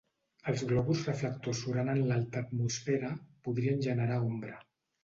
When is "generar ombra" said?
3.91-4.61